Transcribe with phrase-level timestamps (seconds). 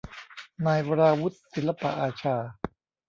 [0.65, 2.35] นายวราวุธ ศิลปอาชา